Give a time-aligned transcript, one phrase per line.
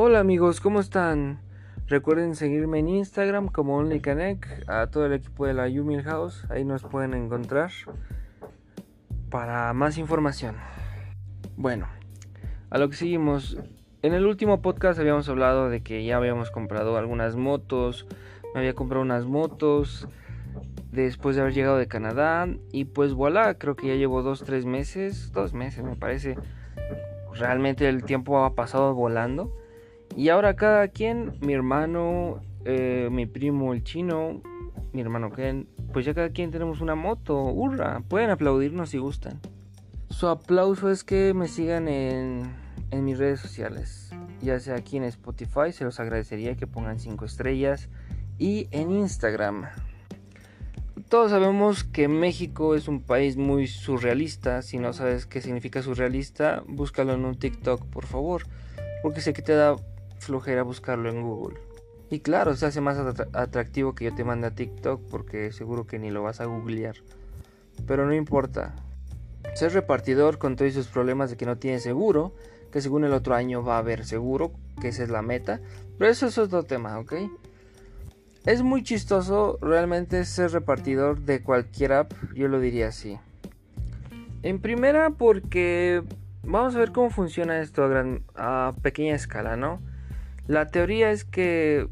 [0.00, 1.40] Hola amigos, ¿cómo están?
[1.88, 6.64] Recuerden seguirme en Instagram como OnlyCanek, a todo el equipo de la Yumil House, ahí
[6.64, 7.72] nos pueden encontrar
[9.28, 10.54] para más información.
[11.56, 11.88] Bueno,
[12.70, 13.58] a lo que seguimos.
[14.02, 18.06] En el último podcast habíamos hablado de que ya habíamos comprado algunas motos,
[18.54, 20.06] me había comprado unas motos
[20.92, 24.64] después de haber llegado de Canadá y pues voilà, creo que ya llevo dos, tres
[24.64, 26.36] meses, dos meses me parece.
[27.34, 29.52] Realmente el tiempo ha pasado volando.
[30.18, 34.42] Y ahora cada quien, mi hermano, eh, mi primo el chino,
[34.92, 37.40] mi hermano Ken, pues ya cada quien tenemos una moto.
[37.40, 38.02] ¡Hurra!
[38.08, 39.38] Pueden aplaudirnos si gustan.
[40.10, 42.52] Su aplauso es que me sigan en,
[42.90, 44.10] en mis redes sociales.
[44.42, 47.88] Ya sea aquí en Spotify, se los agradecería que pongan 5 estrellas.
[48.38, 49.66] Y en Instagram.
[51.08, 54.62] Todos sabemos que México es un país muy surrealista.
[54.62, 58.42] Si no sabes qué significa surrealista, búscalo en un TikTok, por favor.
[59.00, 59.76] Porque sé que te da
[60.18, 61.58] flojera buscarlo en Google.
[62.10, 62.98] Y claro, se hace más
[63.32, 66.96] atractivo que yo te mande a TikTok porque seguro que ni lo vas a googlear.
[67.86, 68.74] Pero no importa.
[69.54, 72.34] Ser repartidor con todos esos problemas de que no tiene seguro,
[72.72, 75.60] que según el otro año va a haber seguro, que esa es la meta.
[75.98, 77.14] Pero eso es otro tema, ¿ok?
[78.46, 83.18] Es muy chistoso realmente ser repartidor de cualquier app, yo lo diría así.
[84.42, 86.02] En primera porque
[86.44, 87.90] vamos a ver cómo funciona esto
[88.36, 89.80] a pequeña escala, ¿no?
[90.48, 91.88] La teoría es que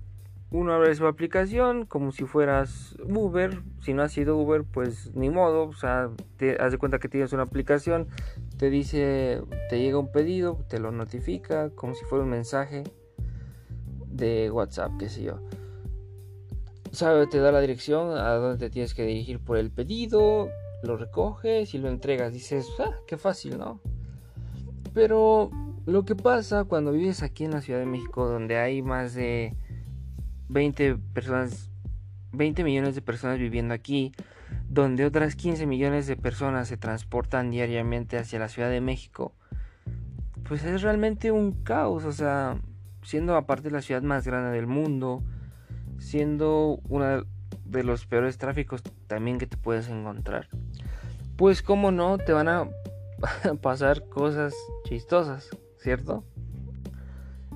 [0.50, 3.62] uno abre su aplicación como si fueras Uber.
[3.82, 5.64] Si no has sido Uber, pues ni modo.
[5.64, 8.08] O sea, te haz de cuenta que tienes una aplicación,
[8.56, 12.84] te dice, te llega un pedido, te lo notifica como si fuera un mensaje
[14.08, 15.38] de WhatsApp, qué sé yo.
[16.92, 20.48] Sabe, te da la dirección a dónde te tienes que dirigir por el pedido,
[20.82, 22.32] lo recoges y lo entregas.
[22.32, 23.80] Dices, ah, qué fácil, ¿no?
[24.94, 25.50] Pero
[25.86, 29.56] lo que pasa cuando vives aquí en la Ciudad de México, donde hay más de
[30.48, 31.70] 20 personas,
[32.32, 34.12] 20 millones de personas viviendo aquí,
[34.68, 39.32] donde otras 15 millones de personas se transportan diariamente hacia la Ciudad de México,
[40.42, 42.60] pues es realmente un caos, o sea,
[43.02, 45.22] siendo aparte la ciudad más grande del mundo,
[45.98, 47.24] siendo uno
[47.64, 50.48] de los peores tráficos también que te puedes encontrar.
[51.36, 52.68] Pues como no, te van a
[53.62, 54.52] pasar cosas
[54.84, 55.48] chistosas.
[55.86, 56.24] ¿Cierto?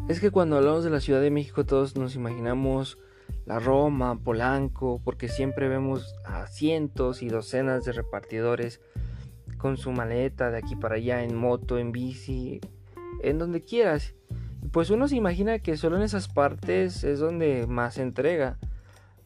[0.09, 2.97] Es que cuando hablamos de la Ciudad de México todos nos imaginamos
[3.45, 8.81] la Roma, Polanco, porque siempre vemos a cientos y docenas de repartidores
[9.59, 12.61] con su maleta de aquí para allá en moto, en bici,
[13.25, 14.15] en donde quieras.
[14.71, 18.59] Pues uno se imagina que solo en esas partes es donde más se entrega.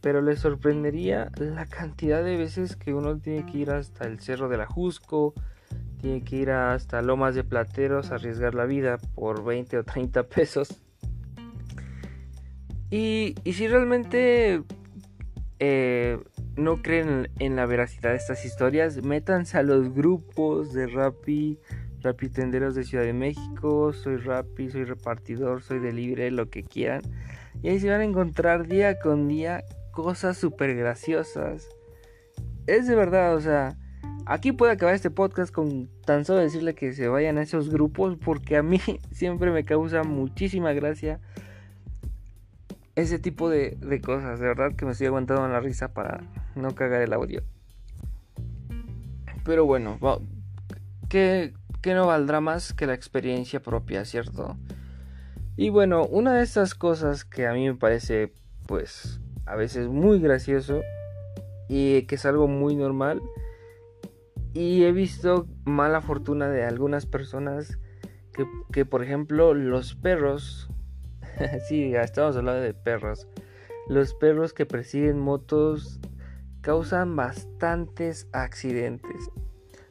[0.01, 4.49] Pero le sorprendería la cantidad de veces que uno tiene que ir hasta el Cerro
[4.49, 5.35] de la Jusco,
[6.05, 10.25] tiene que ir hasta Lomas de Plateros a arriesgar la vida por 20 o 30
[10.25, 10.83] pesos.
[12.91, 14.63] Y, si realmente
[15.61, 16.19] eh,
[16.57, 21.59] no creen en la veracidad de estas historias, métanse a los grupos de Rappi,
[22.03, 26.65] Rappi Tenderos de Ciudad de México, soy Rappi, soy repartidor, soy de libre, lo que
[26.65, 27.01] quieran.
[27.63, 31.67] Y ahí se van a encontrar día con día cosas súper graciosas.
[32.67, 33.79] Es de verdad, o sea,
[34.27, 38.17] Aquí puede acabar este podcast con tan solo decirle que se vayan a esos grupos
[38.17, 38.81] porque a mí
[39.13, 41.21] siempre me causa muchísima gracia
[42.95, 44.41] ese tipo de, cosas.
[44.41, 46.23] De verdad que me estoy aguantando la risa para
[46.55, 47.43] no cagar el audio.
[49.45, 49.99] Pero bueno,
[51.11, 54.57] ¿qué, ¿qué, no valdrá más que la experiencia propia, cierto?
[55.57, 58.33] Y bueno, una de estas cosas que a mí me parece
[58.67, 60.81] pues a veces muy gracioso
[61.69, 63.21] y que es algo muy normal
[64.55, 67.79] y he visto mala fortuna de algunas personas
[68.73, 70.71] que, por ejemplo, los perros,
[71.69, 73.29] sí, estamos hablando de perros,
[73.89, 76.01] los perros que persiguen motos
[76.61, 79.31] causan bastantes accidentes.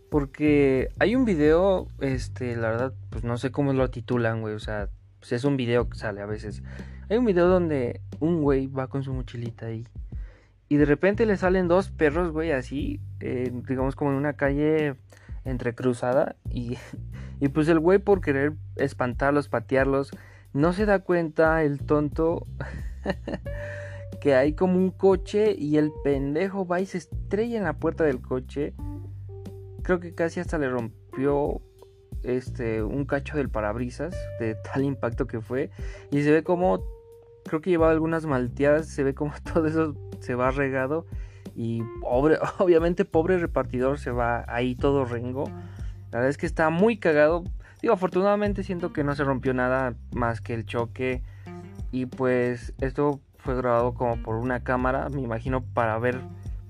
[0.09, 4.59] Porque hay un video, este, la verdad, pues no sé cómo lo titulan, güey, o
[4.59, 4.89] sea,
[5.19, 6.63] pues es un video que sale a veces.
[7.09, 9.85] Hay un video donde un güey va con su mochilita ahí
[10.69, 14.95] y de repente le salen dos perros, güey, así, eh, digamos como en una calle
[15.45, 16.35] entrecruzada.
[16.49, 16.77] Y,
[17.39, 20.11] y pues el güey por querer espantarlos, patearlos,
[20.53, 22.45] no se da cuenta el tonto
[24.21, 28.03] que hay como un coche y el pendejo va y se estrella en la puerta
[28.03, 28.73] del coche.
[29.81, 31.61] Creo que casi hasta le rompió
[32.23, 35.71] este un cacho del parabrisas de tal impacto que fue
[36.09, 36.81] y se ve como
[37.53, 41.05] creo que llevaba algunas malteadas, se ve como todo eso se va regado
[41.55, 45.43] y pobre, obviamente pobre repartidor se va ahí todo rengo.
[46.11, 47.43] La verdad es que está muy cagado.
[47.79, 51.21] Digo, afortunadamente siento que no se rompió nada más que el choque.
[51.91, 56.21] Y pues esto fue grabado como por una cámara, me imagino para ver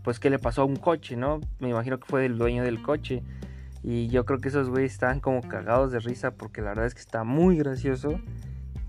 [0.03, 1.39] pues qué le pasó a un coche, ¿no?
[1.59, 3.24] Me imagino que fue del dueño del coche.
[3.83, 6.94] Y yo creo que esos güeyes estaban como cagados de risa porque la verdad es
[6.94, 8.19] que está muy gracioso.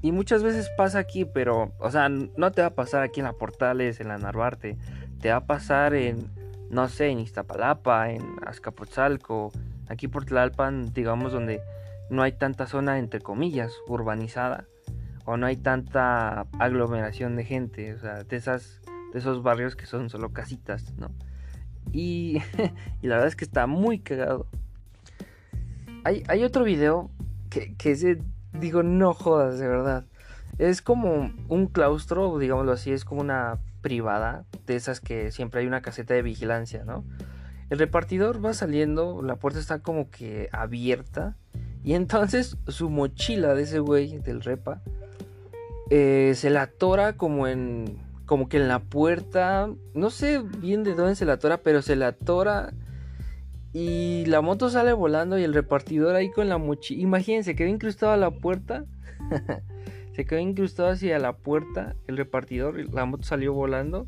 [0.05, 3.25] Y muchas veces pasa aquí, pero, o sea, no te va a pasar aquí en
[3.25, 4.77] la Portales, en la Narvarte.
[5.19, 6.29] Te va a pasar en,
[6.69, 9.51] no sé, en Iztapalapa, en Azcapotzalco,
[9.89, 11.63] aquí por Tlalpan, digamos, donde
[12.11, 14.67] no hay tanta zona, entre comillas, urbanizada.
[15.25, 18.83] O no hay tanta aglomeración de gente, o sea, de, esas,
[19.15, 21.09] de esos barrios que son solo casitas, ¿no?
[21.93, 22.43] Y,
[23.01, 24.49] y la verdad es que está muy cagado.
[26.05, 27.11] Hay, hay otro video
[27.49, 28.19] que, que ese
[28.55, 30.05] digo, no jodas, de verdad.
[30.59, 35.67] Es como un claustro, digámoslo así, es como una privada, de esas que siempre hay
[35.67, 37.05] una caseta de vigilancia, ¿no?
[37.71, 41.37] El repartidor va saliendo, la puerta está como que abierta,
[41.83, 44.81] y entonces su mochila de ese güey, del repa,
[45.91, 50.95] eh, se la atora como en, como que en la puerta, no sé bien de
[50.95, 52.73] dónde se la atora, pero se la atora
[53.77, 57.03] y la moto sale volando y el repartidor ahí con la mochila.
[57.03, 58.85] Imagínense, quedó incrustado a la puerta.
[60.15, 62.95] se quedó incrustado hacia la puerta el repartidor.
[62.95, 64.07] La moto salió volando.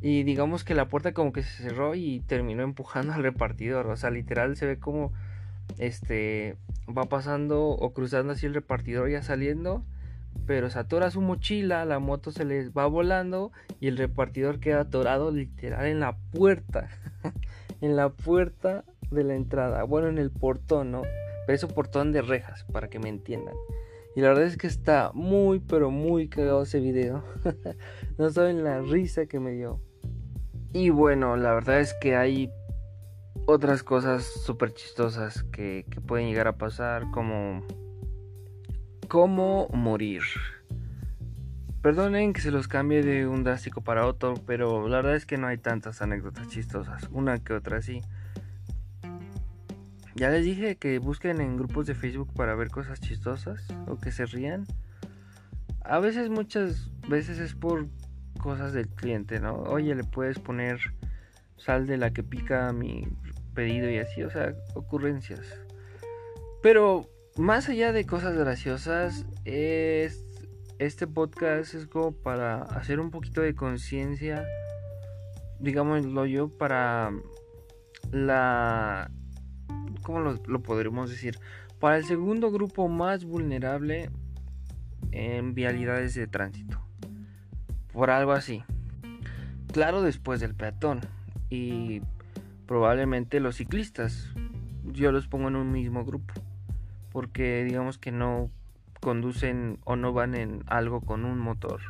[0.00, 3.86] Y digamos que la puerta como que se cerró y terminó empujando al repartidor.
[3.86, 5.12] O sea, literal se ve como
[5.78, 6.56] este
[6.88, 9.84] va pasando o cruzando así el repartidor ya saliendo.
[10.46, 14.80] Pero se atora su mochila, la moto se les va volando y el repartidor queda
[14.80, 16.88] atorado literal en la puerta.
[17.80, 19.82] en la puerta de la entrada.
[19.84, 21.02] Bueno, en el portón, ¿no?
[21.46, 23.54] Pero es un portón de rejas, para que me entiendan.
[24.14, 27.24] Y la verdad es que está muy, pero muy cagado ese video.
[28.18, 29.80] no saben la risa que me dio.
[30.72, 32.50] Y bueno, la verdad es que hay
[33.46, 37.64] otras cosas súper chistosas que, que pueden llegar a pasar, como...
[39.08, 40.22] ¿Cómo morir?
[41.82, 45.38] Perdonen que se los cambie de un drástico para otro, pero la verdad es que
[45.38, 48.02] no hay tantas anécdotas chistosas, una que otra sí.
[50.14, 54.12] Ya les dije que busquen en grupos de Facebook para ver cosas chistosas o que
[54.12, 54.66] se rían.
[55.82, 57.86] A veces, muchas veces es por
[58.38, 59.54] cosas del cliente, ¿no?
[59.62, 60.78] Oye, le puedes poner
[61.56, 63.08] sal de la que pica mi
[63.54, 65.40] pedido y así, o sea, ocurrencias.
[66.62, 70.29] Pero más allá de cosas graciosas, es
[70.80, 74.46] este podcast es como para hacer un poquito de conciencia,
[75.58, 77.12] digámoslo yo, para
[78.10, 79.10] la...
[80.02, 81.38] ¿Cómo lo, lo, decir?
[81.80, 84.08] Para el segundo grupo más vulnerable
[85.12, 86.80] en vialidades de tránsito.
[87.92, 88.64] Por algo así.
[89.74, 91.00] Claro, después del peatón.
[91.50, 92.00] Y
[92.66, 94.30] probablemente los ciclistas.
[94.84, 96.32] Yo los pongo en un mismo grupo.
[97.12, 98.50] Porque digamos que no
[99.00, 101.80] conducen o no van en algo con un motor.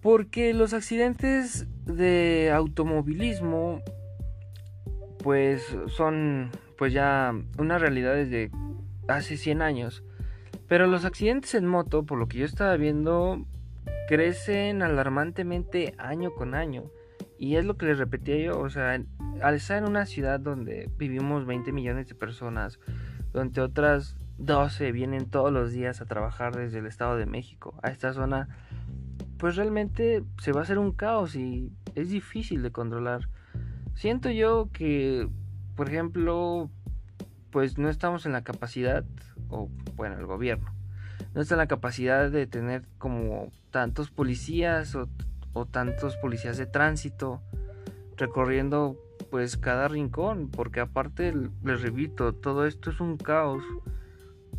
[0.00, 3.82] Porque los accidentes de automovilismo
[5.22, 8.50] pues son pues ya una realidad desde
[9.08, 10.04] hace 100 años.
[10.68, 13.44] Pero los accidentes en moto, por lo que yo estaba viendo,
[14.08, 16.84] crecen alarmantemente año con año.
[17.38, 19.00] Y es lo que les repetía yo, o sea,
[19.42, 22.78] al estar en una ciudad donde vivimos 20 millones de personas,
[23.32, 27.90] donde otras 12 vienen todos los días a trabajar desde el Estado de México a
[27.90, 28.48] esta zona,
[29.38, 33.28] pues realmente se va a hacer un caos y es difícil de controlar.
[33.94, 35.28] Siento yo que,
[35.76, 36.70] por ejemplo,
[37.50, 39.04] pues no estamos en la capacidad,
[39.48, 40.74] o bueno, el gobierno,
[41.34, 45.08] no está en la capacidad de tener como tantos policías o,
[45.66, 47.40] tantos policías de tránsito
[48.16, 48.96] recorriendo
[49.30, 51.32] pues cada rincón, porque aparte
[51.62, 53.62] les repito, todo esto es un caos.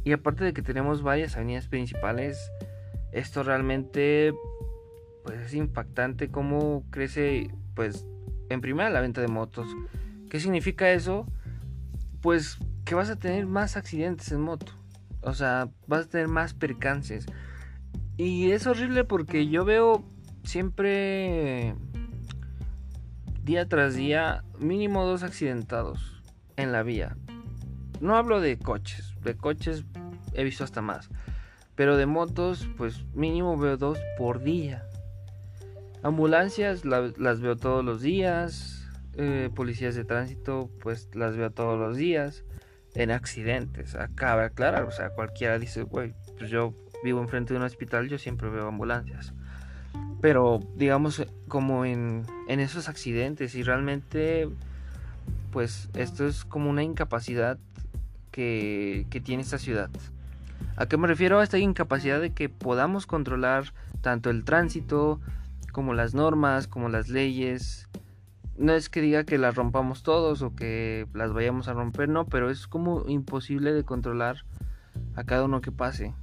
[0.06, 2.52] Y aparte de que tenemos varias avenidas principales,
[3.12, 4.34] esto realmente
[5.24, 8.06] pues es impactante cómo crece pues
[8.50, 9.68] en primera la venta de motos.
[10.30, 11.26] ¿Qué significa eso?
[12.22, 14.72] Pues que vas a tener más accidentes en moto.
[15.22, 17.26] O sea, vas a tener más percances.
[18.16, 20.06] Y es horrible porque yo veo
[20.44, 21.74] siempre
[23.44, 26.22] día tras día mínimo dos accidentados
[26.58, 27.18] en la vía.
[28.02, 29.86] No hablo de coches, de coches
[30.34, 31.10] he visto hasta más.
[31.76, 34.86] Pero de motos, pues mínimo veo dos por día.
[36.04, 38.88] Ambulancias las veo todos los días.
[39.18, 42.44] Eh, policías de tránsito, pues las veo todos los días.
[42.94, 46.74] En accidentes, acaba claro, o sea, cualquiera dice, güey, pues yo
[47.04, 49.34] vivo enfrente de un hospital, yo siempre veo ambulancias.
[50.22, 54.48] Pero digamos, como en esos accidentes, y realmente,
[55.52, 57.58] pues esto es como una incapacidad
[58.36, 59.90] que, tiene esta ciudad.
[60.76, 61.40] ¿A qué me refiero?
[61.40, 65.22] A esta incapacidad de que podamos controlar tanto el tránsito
[65.72, 67.88] como las normas, como las leyes.
[68.58, 72.26] No es que diga que las rompamos todos o que las vayamos a romper, no,
[72.26, 74.44] pero es como imposible de controlar
[75.16, 76.14] a cada uno que pase.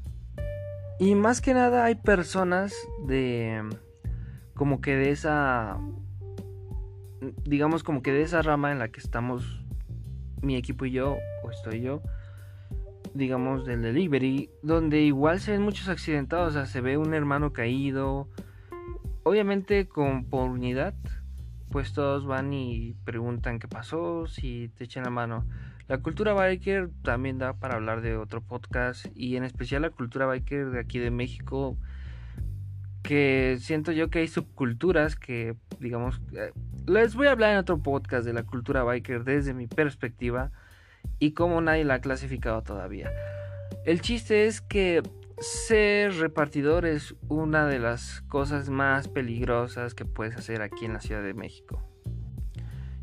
[0.98, 2.74] Y más que nada hay personas
[3.06, 3.62] de
[4.54, 5.78] como que de esa
[7.44, 9.61] digamos como que de esa rama en la que estamos
[10.42, 12.02] mi equipo y yo o estoy yo
[13.14, 17.52] digamos del delivery donde igual se ven muchos accidentados o sea se ve un hermano
[17.52, 18.28] caído.
[19.24, 20.94] Obviamente con por unidad
[21.70, 25.46] pues todos van y preguntan qué pasó si te echan la mano.
[25.88, 30.26] La cultura biker también da para hablar de otro podcast y en especial la cultura
[30.26, 31.76] biker de aquí de México
[33.12, 36.50] que siento yo que hay subculturas que digamos eh,
[36.86, 40.50] les voy a hablar en otro podcast de la cultura biker desde mi perspectiva
[41.18, 43.12] y cómo nadie la ha clasificado todavía.
[43.84, 45.02] El chiste es que
[45.40, 51.02] ser repartidor es una de las cosas más peligrosas que puedes hacer aquí en la
[51.02, 51.82] Ciudad de México.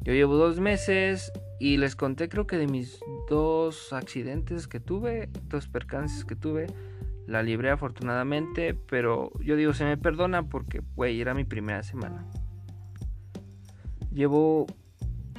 [0.02, 3.00] Yo llevo dos meses y les conté creo que de mis
[3.30, 6.66] dos accidentes que tuve, dos percances que tuve,
[7.30, 12.26] la libré afortunadamente, pero yo digo se me perdona porque, güey, era mi primera semana.
[14.12, 14.66] Llevo,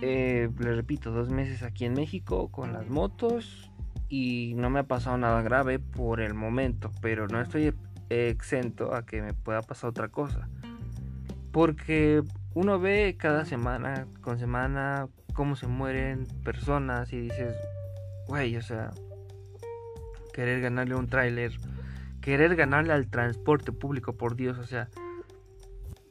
[0.00, 3.72] eh, le repito, dos meses aquí en México con las motos
[4.08, 7.74] y no me ha pasado nada grave por el momento, pero no estoy
[8.08, 10.48] exento a que me pueda pasar otra cosa.
[11.50, 12.22] Porque
[12.54, 17.56] uno ve cada semana con semana cómo se mueren personas y dices,
[18.28, 18.90] güey, o sea,
[20.32, 21.52] querer ganarle un tráiler,
[22.20, 24.88] querer ganarle al transporte público, por Dios, o sea,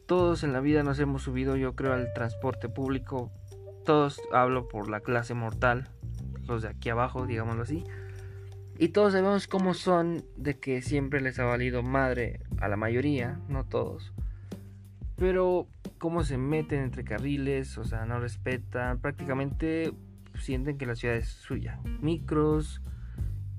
[0.05, 3.31] todos en la vida nos hemos subido, yo creo, al transporte público,
[3.85, 5.89] todos hablo por la clase mortal,
[6.47, 7.83] los de aquí abajo, digámoslo así,
[8.77, 13.39] y todos sabemos cómo son de que siempre les ha valido madre a la mayoría,
[13.49, 14.13] no todos,
[15.15, 19.93] pero cómo se meten entre carriles, o sea, no respetan, prácticamente
[20.39, 21.79] sienten que la ciudad es suya.
[22.01, 22.81] Micros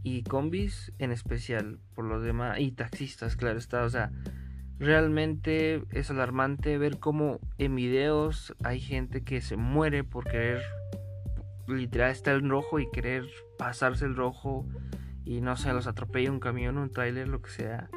[0.02, 4.10] y combis en especial, por los demás, y taxistas, claro está, o sea,
[4.78, 10.62] realmente es alarmante ver cómo en videos hay gente que se muere por querer,
[11.66, 13.24] literal, estar en rojo y querer
[13.58, 14.66] pasarse el rojo
[15.24, 17.90] y no sé, los atropella un camión, un tráiler, lo que sea.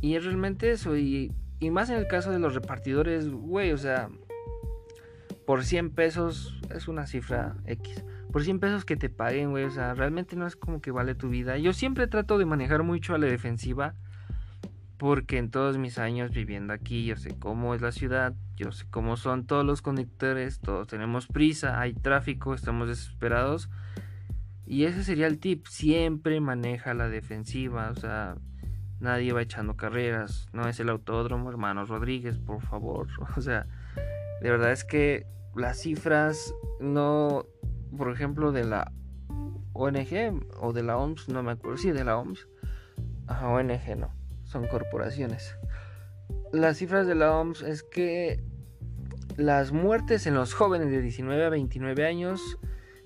[0.00, 1.32] Y es realmente eso, y
[1.64, 4.10] y más en el caso de los repartidores, güey, o sea,
[5.46, 8.04] por 100 pesos es una cifra X.
[8.34, 11.14] Por 100 pesos que te paguen, güey, o sea, realmente no es como que vale
[11.14, 11.56] tu vida.
[11.56, 13.94] Yo siempre trato de manejar mucho a la defensiva.
[14.98, 18.86] Porque en todos mis años viviendo aquí, yo sé cómo es la ciudad, yo sé
[18.90, 23.70] cómo son todos los conductores, todos tenemos prisa, hay tráfico, estamos desesperados.
[24.66, 28.34] Y ese sería el tip, siempre maneja la defensiva, o sea,
[28.98, 33.06] nadie va echando carreras, no es el autódromo, hermanos Rodríguez, por favor.
[33.36, 33.68] O sea,
[34.42, 35.24] de verdad es que
[35.54, 37.46] las cifras no,
[37.96, 38.92] por ejemplo, de la
[39.72, 42.46] ONG o de la OMS, no me acuerdo, sí, de la OMS,
[43.28, 45.56] ONG no, son corporaciones.
[46.52, 48.44] Las cifras de la OMS es que
[49.36, 52.40] las muertes en los jóvenes de 19 a 29 años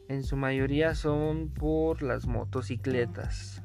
[0.09, 3.63] en su mayoría son por las motocicletas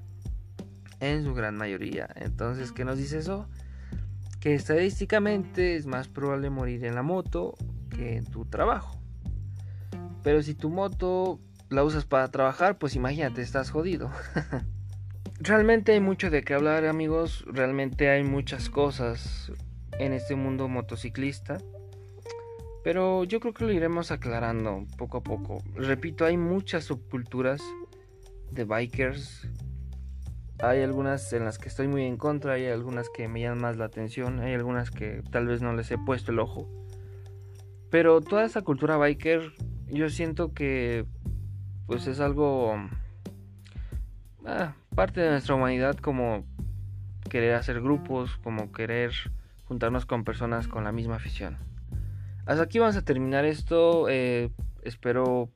[0.99, 2.07] en su gran mayoría.
[2.15, 3.49] Entonces, ¿qué nos dice eso?
[4.39, 7.55] Que estadísticamente es más probable morir en la moto
[7.89, 9.02] que en tu trabajo.
[10.23, 11.39] Pero si tu moto
[11.69, 14.09] la usas para trabajar, pues imagínate, estás jodido.
[15.39, 17.43] Realmente hay mucho de qué hablar, amigos.
[17.47, 19.51] Realmente hay muchas cosas
[19.99, 21.57] en este mundo motociclista.
[22.83, 25.63] Pero yo creo que lo iremos aclarando poco a poco.
[25.75, 27.61] Repito, hay muchas subculturas
[28.51, 29.47] de bikers
[30.63, 33.77] hay algunas en las que estoy muy en contra, hay algunas que me llaman más
[33.77, 36.69] la atención, hay algunas que tal vez no les he puesto el ojo.
[37.89, 39.51] Pero toda esa cultura biker,
[39.93, 41.05] yo siento que
[41.85, 42.75] pues es algo
[44.45, 46.43] ah, parte de nuestra humanidad como
[47.29, 49.12] querer hacer grupos, como querer
[49.65, 51.57] juntarnos con personas con la misma afición.
[52.45, 54.09] Hasta aquí vamos a terminar esto.
[54.09, 55.50] Eh, espero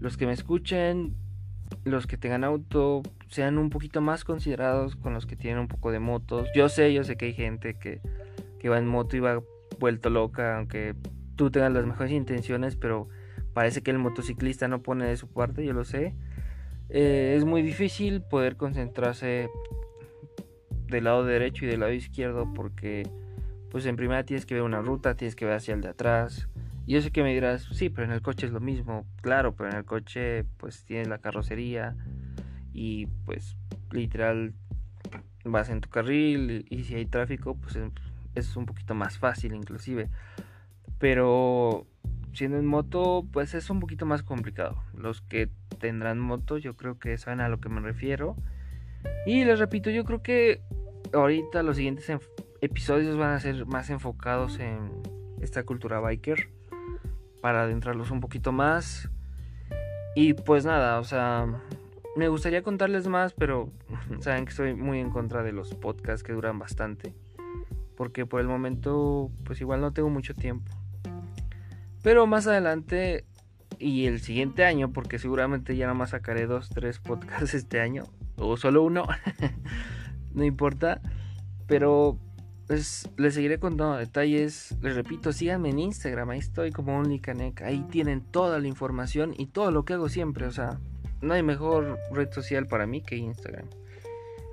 [0.00, 1.16] los que me escuchen
[1.84, 5.90] los que tengan auto sean un poquito más considerados con los que tienen un poco
[5.90, 6.48] de motos.
[6.54, 8.00] Yo sé, yo sé que hay gente que,
[8.68, 9.42] va en moto y va
[9.80, 10.94] vuelto loca, aunque
[11.34, 13.08] tú tengas las mejores intenciones, pero
[13.52, 16.14] parece que el motociclista no pone de su parte, yo lo sé.
[16.88, 19.48] Eh, es muy difícil poder concentrarse
[20.88, 23.08] del lado derecho y del lado izquierdo porque
[23.70, 26.48] pues en primera tienes que ver una ruta, tienes que ver hacia el de atrás,
[26.86, 29.06] Y yo sé que me dirás, sí, pero en el coche es lo mismo.
[29.22, 31.96] Claro, pero en el coche pues tienes la carrocería
[32.74, 33.56] y pues
[33.90, 34.52] literal
[35.44, 37.78] vas en tu carril y si hay tráfico pues
[38.34, 40.10] es un poquito más fácil inclusive.
[40.98, 41.86] Pero
[42.32, 44.82] siendo en moto pues es un poquito más complicado.
[44.96, 45.48] Los que
[45.78, 48.36] tendrán moto yo creo que saben a lo que me refiero.
[49.26, 50.62] Y les repito, yo creo que
[51.12, 52.10] ahorita los siguientes
[52.60, 54.90] episodios van a ser más enfocados en
[55.40, 56.48] esta cultura biker
[57.40, 59.10] para adentrarlos un poquito más.
[60.14, 61.46] Y pues nada, o sea,
[62.16, 63.70] me gustaría contarles más, pero
[64.20, 67.14] saben que estoy muy en contra de los podcasts que duran bastante.
[67.96, 70.72] Porque por el momento, pues igual no tengo mucho tiempo.
[72.02, 73.24] Pero más adelante
[73.78, 78.04] y el siguiente año, porque seguramente ya nada más sacaré dos, tres podcasts este año,
[78.36, 79.06] o solo uno,
[80.34, 81.00] no importa.
[81.66, 82.18] Pero
[82.66, 84.76] pues, les seguiré contando detalles.
[84.80, 87.62] Les repito, síganme en Instagram, ahí estoy como OnlyCanek.
[87.62, 90.46] Ahí tienen toda la información y todo lo que hago siempre.
[90.46, 90.80] O sea,
[91.20, 93.66] no hay mejor red social para mí que Instagram.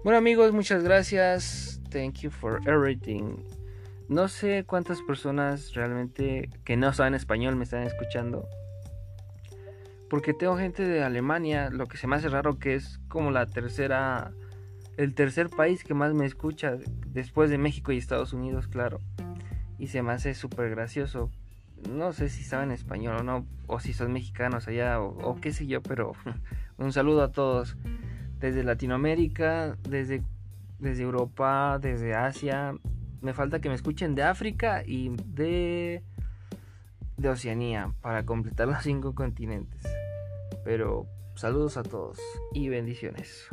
[0.04, 1.82] Bueno amigos, muchas gracias.
[1.90, 3.38] Thank you for everything.
[4.10, 8.50] No sé cuántas personas realmente que no saben español me están escuchando.
[10.10, 13.46] Porque tengo gente de Alemania, lo que se me hace raro que es como la
[13.46, 14.32] tercera
[15.00, 16.76] el tercer país que más me escucha
[17.08, 19.00] después de México y Estados Unidos, claro.
[19.78, 21.32] Y se me hace súper gracioso.
[21.90, 25.68] No sé si saben español o no, o si son mexicanos allá, o, qué sé
[25.68, 26.12] yo, pero
[26.78, 27.78] un saludo a todos.
[28.40, 30.22] Desde Latinoamérica, desde,
[30.80, 32.74] desde Europa, desde Asia.
[33.22, 36.04] Me falta que me escuchen de África y de,
[37.18, 39.82] de Oceanía para completar los cinco continentes.
[40.64, 42.20] Pero saludos a todos
[42.54, 43.50] y bendiciones.